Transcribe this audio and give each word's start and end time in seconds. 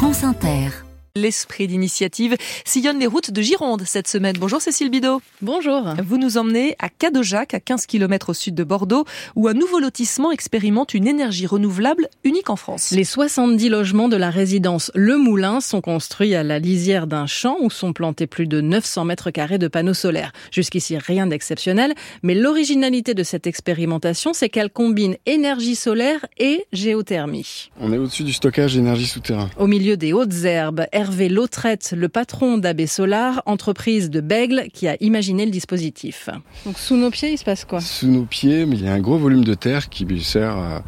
France 0.00 0.22
Inter. 0.24 0.89
L'esprit 1.16 1.66
d'initiative 1.66 2.36
sillonne 2.64 3.00
les 3.00 3.08
routes 3.08 3.32
de 3.32 3.42
Gironde 3.42 3.82
cette 3.84 4.06
semaine. 4.06 4.36
Bonjour 4.38 4.60
Cécile 4.62 4.90
Bidot. 4.90 5.20
Bonjour. 5.42 5.82
Vous 6.06 6.18
nous 6.18 6.38
emmenez 6.38 6.76
à 6.78 6.88
Cadojac, 6.88 7.52
à 7.52 7.58
15 7.58 7.86
km 7.86 8.28
au 8.28 8.32
sud 8.32 8.54
de 8.54 8.62
Bordeaux, 8.62 9.04
où 9.34 9.48
un 9.48 9.52
nouveau 9.52 9.80
lotissement 9.80 10.30
expérimente 10.30 10.94
une 10.94 11.08
énergie 11.08 11.48
renouvelable 11.48 12.06
unique 12.22 12.48
en 12.48 12.54
France. 12.54 12.92
Les 12.92 13.02
70 13.02 13.70
logements 13.70 14.08
de 14.08 14.16
la 14.16 14.30
résidence 14.30 14.92
Le 14.94 15.16
Moulin 15.16 15.60
sont 15.60 15.80
construits 15.80 16.36
à 16.36 16.44
la 16.44 16.60
lisière 16.60 17.08
d'un 17.08 17.26
champ 17.26 17.56
où 17.60 17.70
sont 17.70 17.92
plantés 17.92 18.28
plus 18.28 18.46
de 18.46 18.60
900 18.60 19.04
mètres 19.06 19.32
carrés 19.32 19.58
de 19.58 19.66
panneaux 19.66 19.94
solaires. 19.94 20.30
Jusqu'ici, 20.52 20.96
rien 20.96 21.26
d'exceptionnel, 21.26 21.92
mais 22.22 22.36
l'originalité 22.36 23.14
de 23.14 23.24
cette 23.24 23.48
expérimentation, 23.48 24.32
c'est 24.32 24.48
qu'elle 24.48 24.70
combine 24.70 25.16
énergie 25.26 25.74
solaire 25.74 26.24
et 26.38 26.66
géothermie. 26.72 27.70
On 27.80 27.92
est 27.92 27.98
au-dessus 27.98 28.22
du 28.22 28.32
stockage 28.32 28.74
d'énergie 28.74 29.06
souterrain. 29.06 29.50
Au 29.58 29.66
milieu 29.66 29.96
des 29.96 30.12
hautes 30.12 30.44
herbes, 30.44 30.86
Hervé 31.00 31.30
Lautrette, 31.30 31.94
le 31.96 32.10
patron 32.10 32.58
d'AB 32.58 32.84
Solar, 32.84 33.42
entreprise 33.46 34.10
de 34.10 34.20
Bègle, 34.20 34.64
qui 34.70 34.86
a 34.86 34.98
imaginé 35.00 35.46
le 35.46 35.50
dispositif. 35.50 36.28
Donc 36.66 36.78
sous 36.78 36.94
nos 36.94 37.10
pieds, 37.10 37.32
il 37.32 37.38
se 37.38 37.44
passe 37.44 37.64
quoi? 37.64 37.80
Sous 37.80 38.06
nos 38.06 38.26
pieds, 38.26 38.66
il 38.70 38.84
y 38.84 38.86
a 38.86 38.92
un 38.92 39.00
gros 39.00 39.16
volume 39.16 39.42
de 39.42 39.54
terre 39.54 39.88
qui 39.88 40.06
sert 40.22 40.58
à, 40.58 40.82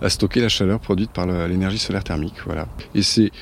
à 0.00 0.08
stocker 0.08 0.40
la 0.40 0.48
chaleur 0.48 0.78
produite 0.78 1.10
par 1.10 1.26
l'énergie 1.26 1.78
solaire 1.78 2.04
thermique. 2.04 2.36
Voilà. 2.46 2.68
Et 2.94 3.02
c'est 3.02 3.32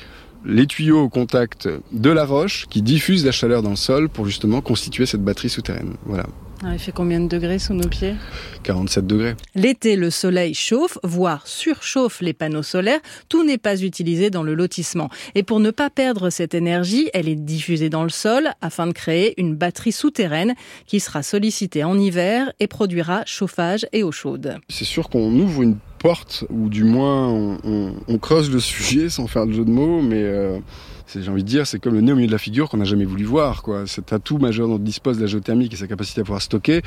les 0.43 0.65
tuyaux 0.65 1.03
au 1.03 1.09
contact 1.09 1.69
de 1.91 2.09
la 2.09 2.25
roche 2.25 2.65
qui 2.67 2.81
diffusent 2.81 3.23
la 3.23 3.31
chaleur 3.31 3.61
dans 3.61 3.69
le 3.69 3.75
sol 3.75 4.09
pour 4.09 4.25
justement 4.25 4.61
constituer 4.61 5.05
cette 5.05 5.23
batterie 5.23 5.49
souterraine. 5.49 5.97
Voilà. 6.07 6.25
Ah, 6.63 6.73
il 6.73 6.79
fait 6.79 6.91
combien 6.91 7.19
de 7.19 7.27
degrés 7.27 7.59
sous 7.59 7.75
nos 7.75 7.87
pieds? 7.87 8.15
47 8.63 9.05
degrés. 9.05 9.35
L'été, 9.53 9.95
le 9.95 10.09
soleil 10.09 10.55
chauffe, 10.55 10.97
voire 11.03 11.45
surchauffe 11.45 12.19
les 12.21 12.33
panneaux 12.33 12.63
solaires. 12.63 12.99
Tout 13.29 13.43
n'est 13.45 13.59
pas 13.59 13.83
utilisé 13.83 14.31
dans 14.31 14.41
le 14.41 14.55
lotissement. 14.55 15.09
Et 15.35 15.43
pour 15.43 15.59
ne 15.59 15.69
pas 15.69 15.91
perdre 15.91 16.31
cette 16.31 16.55
énergie, 16.55 17.11
elle 17.13 17.29
est 17.29 17.35
diffusée 17.35 17.89
dans 17.89 18.01
le 18.01 18.09
sol 18.09 18.49
afin 18.59 18.87
de 18.87 18.91
créer 18.91 19.39
une 19.39 19.55
batterie 19.55 19.91
souterraine 19.91 20.55
qui 20.87 20.99
sera 20.99 21.21
sollicitée 21.21 21.83
en 21.83 21.97
hiver 21.97 22.51
et 22.59 22.65
produira 22.65 23.21
chauffage 23.25 23.85
et 23.93 24.01
eau 24.01 24.11
chaude. 24.11 24.57
C'est 24.67 24.85
sûr 24.85 25.09
qu'on 25.09 25.31
ouvre 25.39 25.61
une 25.61 25.77
ou 26.49 26.69
du 26.69 26.83
moins 26.83 27.27
on, 27.27 28.17
creuse 28.19 28.51
le 28.51 28.59
sujet 28.59 29.09
sans 29.09 29.27
faire 29.27 29.45
de 29.45 29.53
jeu 29.53 29.65
de 29.65 29.69
mots, 29.69 30.01
mais 30.01 30.23
euh, 30.23 30.57
j'ai 31.13 31.29
envie 31.29 31.43
de 31.43 31.47
dire, 31.47 31.65
c'est 31.67 31.79
comme 31.79 31.93
le 31.93 32.01
nez 32.01 32.11
au 32.11 32.15
milieu 32.15 32.27
de 32.27 32.31
la 32.31 32.37
figure 32.37 32.69
qu'on 32.69 32.77
n'a 32.77 32.85
jamais 32.85 33.05
voulu 33.05 33.23
voir. 33.23 33.63
Cet 33.85 34.13
atout 34.13 34.37
majeur 34.37 34.67
dont 34.67 34.77
dispose 34.77 35.19
la 35.19 35.27
géothermie 35.27 35.69
et 35.71 35.75
sa 35.75 35.87
capacité 35.87 36.21
à 36.21 36.23
pouvoir 36.23 36.41
stocker, 36.41 36.81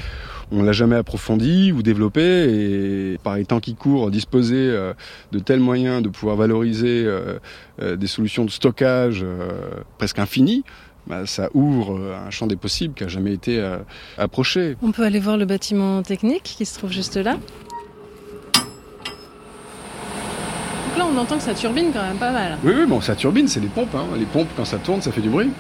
on 0.50 0.62
l'a 0.62 0.72
jamais 0.72 0.96
approfondi 0.96 1.72
ou 1.72 1.82
développé, 1.82 2.22
et 2.22 3.18
par 3.22 3.36
les 3.36 3.44
temps 3.44 3.60
qui 3.60 3.74
courent, 3.74 4.10
disposer 4.10 4.56
euh, 4.56 4.92
de 5.32 5.38
tels 5.38 5.60
moyens 5.60 6.02
de 6.02 6.08
pouvoir 6.08 6.36
valoriser 6.36 7.04
euh, 7.04 7.38
des 7.96 8.06
solutions 8.06 8.44
de 8.44 8.50
stockage 8.50 9.24
presque 9.98 10.18
infinies, 10.18 10.64
bah, 11.06 11.24
ça 11.26 11.48
ouvre 11.54 11.98
un 12.26 12.30
champ 12.30 12.46
des 12.46 12.56
possibles 12.56 12.94
qui 12.94 13.04
n'a 13.04 13.08
jamais 13.08 13.32
été 13.32 13.62
approché. 14.18 14.76
On 14.82 14.92
peut 14.92 15.04
aller 15.04 15.20
voir 15.20 15.36
le 15.36 15.46
bâtiment 15.46 16.02
technique 16.02 16.42
qui 16.42 16.66
se 16.66 16.78
trouve 16.78 16.92
juste 16.92 17.16
là 17.16 17.38
Donc 20.90 20.98
là, 20.98 21.06
on 21.14 21.16
entend 21.18 21.36
que 21.36 21.42
ça 21.44 21.54
turbine 21.54 21.90
quand 21.92 22.02
même 22.02 22.16
pas 22.16 22.32
mal. 22.32 22.58
Oui, 22.64 22.72
oui, 22.76 22.84
bon, 22.84 23.00
ça 23.00 23.14
turbine, 23.14 23.46
c'est 23.46 23.60
les 23.60 23.68
pompes. 23.68 23.94
Hein. 23.94 24.06
Les 24.18 24.24
pompes, 24.24 24.48
quand 24.56 24.64
ça 24.64 24.78
tourne, 24.78 25.00
ça 25.00 25.12
fait 25.12 25.20
du 25.20 25.28
bruit. 25.28 25.50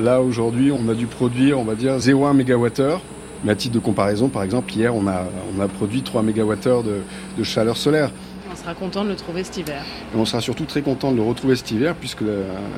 Là, 0.00 0.22
aujourd'hui, 0.22 0.72
on 0.72 0.88
a 0.88 0.94
dû 0.94 1.06
produire, 1.06 1.58
on 1.58 1.64
va 1.64 1.74
dire, 1.74 1.98
0,1 1.98 2.32
MWh. 2.32 2.98
Mais 3.44 3.52
à 3.52 3.54
titre 3.54 3.74
de 3.74 3.80
comparaison, 3.80 4.28
par 4.28 4.44
exemple, 4.44 4.72
hier, 4.72 4.94
on 4.94 5.06
a, 5.08 5.24
on 5.54 5.60
a 5.60 5.68
produit 5.68 6.02
3 6.02 6.22
MWh 6.22 6.82
de, 6.84 7.02
de 7.36 7.42
chaleur 7.42 7.76
solaire. 7.76 8.10
On 8.50 8.56
sera 8.56 8.72
content 8.72 9.04
de 9.04 9.10
le 9.10 9.16
trouver 9.16 9.44
cet 9.44 9.58
hiver. 9.58 9.82
Et 10.14 10.18
on 10.18 10.24
sera 10.24 10.40
surtout 10.40 10.64
très 10.64 10.80
content 10.80 11.10
de 11.10 11.16
le 11.16 11.22
retrouver 11.22 11.56
cet 11.56 11.70
hiver 11.70 11.94
puisque 11.94 12.22
la, 12.22 12.32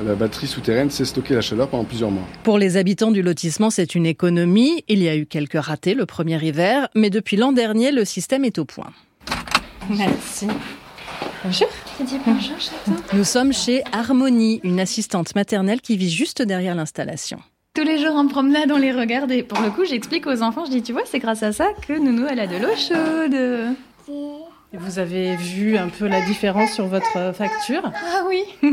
la, 0.05 0.15
batterie 0.15 0.47
souterraine 0.47 0.89
sait 0.89 1.05
stocker 1.05 1.35
la 1.35 1.41
chaleur 1.41 1.69
pendant 1.69 1.83
plusieurs 1.85 2.11
mois. 2.11 2.23
Pour 2.43 2.57
les 2.57 2.75
habitants 2.75 3.11
du 3.11 3.21
lotissement, 3.21 3.69
c'est 3.69 3.95
une 3.95 4.05
économie. 4.05 4.83
Il 4.89 5.01
y 5.01 5.07
a 5.07 5.15
eu 5.15 5.25
quelques 5.27 5.61
ratés 5.61 5.93
le 5.93 6.05
premier 6.05 6.43
hiver, 6.43 6.89
mais 6.93 7.09
depuis 7.09 7.37
l'an 7.37 7.53
dernier, 7.53 7.91
le 7.91 8.03
système 8.03 8.43
est 8.43 8.57
au 8.57 8.65
point. 8.65 8.91
Merci. 9.89 10.47
Bonjour. 11.45 11.67
Dis 11.99 12.17
bonjour, 12.25 12.59
chaton. 12.59 12.99
Nous 13.13 13.23
sommes 13.23 13.53
chez 13.53 13.83
Harmonie, 13.91 14.59
une 14.63 14.79
assistante 14.79 15.35
maternelle 15.35 15.79
qui 15.79 15.95
vit 15.95 16.09
juste 16.09 16.41
derrière 16.41 16.73
l'installation. 16.73 17.37
Tous 17.75 17.83
les 17.83 17.99
jours 17.99 18.15
en 18.15 18.25
promenade, 18.27 18.71
on 18.71 18.77
les 18.77 18.91
regarde 18.91 19.31
et 19.31 19.43
pour 19.43 19.61
le 19.61 19.69
coup, 19.69 19.85
j'explique 19.85 20.25
aux 20.25 20.41
enfants, 20.41 20.65
je 20.65 20.71
dis, 20.71 20.81
tu 20.81 20.91
vois, 20.91 21.03
c'est 21.05 21.19
grâce 21.19 21.43
à 21.43 21.51
ça 21.51 21.67
que 21.87 21.93
Nounou, 21.93 22.25
elle 22.27 22.39
a 22.39 22.47
de 22.47 22.57
l'eau 22.57 22.75
chaude. 22.75 23.75
Et 24.73 24.77
vous 24.77 24.97
avez 24.97 25.35
vu 25.35 25.77
un 25.77 25.89
peu 25.89 26.07
la 26.07 26.21
différence 26.21 26.71
sur 26.71 26.87
votre 26.87 27.31
facture? 27.35 27.91
Ah 27.93 28.23
oui, 28.27 28.41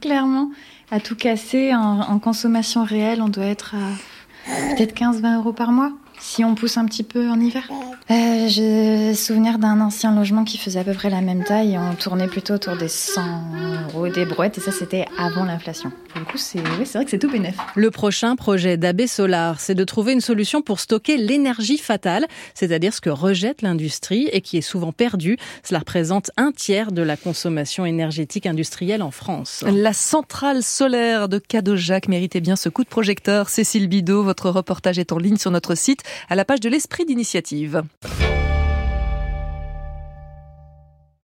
clairement. 0.00 0.50
À 0.90 1.00
tout 1.00 1.16
casser, 1.16 1.74
en, 1.74 2.00
en, 2.00 2.18
consommation 2.18 2.84
réelle, 2.84 3.20
on 3.20 3.28
doit 3.28 3.44
être 3.44 3.74
à 3.74 4.74
peut-être 4.74 4.94
15-20 4.94 5.36
euros 5.36 5.52
par 5.52 5.72
mois 5.72 5.92
si 6.20 6.44
on 6.44 6.54
pousse 6.54 6.76
un 6.76 6.86
petit 6.86 7.02
peu 7.02 7.28
en 7.28 7.40
hiver. 7.40 7.68
Euh, 8.10 8.48
J'ai 8.48 9.14
souvenir 9.14 9.58
d'un 9.58 9.80
ancien 9.80 10.14
logement 10.14 10.44
qui 10.44 10.58
faisait 10.58 10.80
à 10.80 10.84
peu 10.84 10.92
près 10.92 11.10
la 11.10 11.20
même 11.20 11.44
taille 11.44 11.74
et 11.74 11.78
on 11.78 11.94
tournait 11.94 12.28
plutôt 12.28 12.54
autour 12.54 12.76
des 12.76 12.88
100 12.88 13.20
euros 13.88 14.08
des 14.08 14.24
brouettes 14.24 14.58
et 14.58 14.60
ça 14.60 14.72
c'était 14.72 15.06
avant 15.18 15.44
l'inflation. 15.44 15.90
Pour 16.10 16.20
le 16.20 16.26
coup, 16.26 16.38
c'est 16.38 16.60
oui, 16.60 16.84
vrai 16.92 17.04
que 17.04 17.10
c'est 17.10 17.18
tout 17.18 17.30
bénef. 17.30 17.56
Le 17.74 17.90
prochain 17.90 18.36
projet 18.36 18.76
d'AB 18.76 19.06
Solar, 19.06 19.58
c'est 19.58 19.74
de 19.74 19.84
trouver 19.84 20.12
une 20.12 20.20
solution 20.20 20.62
pour 20.62 20.80
stocker 20.80 21.16
l'énergie 21.16 21.78
fatale, 21.78 22.26
c'est-à-dire 22.54 22.94
ce 22.94 23.00
que 23.00 23.10
rejette 23.10 23.62
l'industrie 23.62 24.28
et 24.32 24.40
qui 24.40 24.56
est 24.58 24.62
souvent 24.62 24.92
perdu. 24.92 25.36
Cela 25.64 25.80
représente 25.80 26.30
un 26.36 26.52
tiers 26.52 26.92
de 26.92 27.02
la 27.02 27.16
consommation 27.16 27.84
énergétique 27.84 28.46
industrielle 28.46 29.02
en 29.02 29.10
France. 29.10 29.64
La 29.66 29.92
centrale 29.92 30.62
solaire 30.62 31.28
de 31.28 31.38
Cadojac 31.38 32.06
méritait 32.08 32.40
bien 32.40 32.56
ce 32.56 32.68
coup 32.68 32.84
de 32.84 32.88
projecteur. 32.88 33.48
Cécile 33.48 33.88
Bidot, 33.88 34.22
votre 34.22 34.50
reportage 34.50 34.98
est 34.98 35.10
en 35.10 35.18
ligne 35.18 35.36
sur 35.36 35.50
notre 35.50 35.74
site 35.74 36.02
à 36.28 36.34
la 36.34 36.44
page 36.44 36.60
de 36.60 36.68
l'esprit 36.68 37.04
d'initiative. 37.04 37.82